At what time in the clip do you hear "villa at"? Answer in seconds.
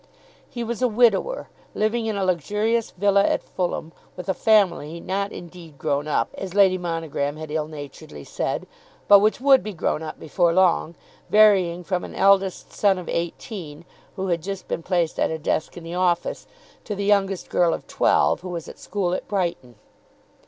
2.89-3.43